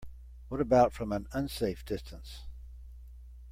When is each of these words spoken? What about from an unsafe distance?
What 0.49 0.59
about 0.59 0.93
from 0.93 1.11
an 1.11 1.27
unsafe 1.31 1.85
distance? 1.85 2.47